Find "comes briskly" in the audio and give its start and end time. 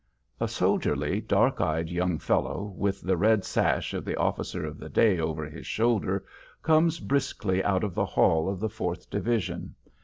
6.63-7.63